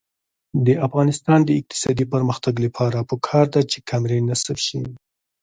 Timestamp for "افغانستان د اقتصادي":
0.87-2.05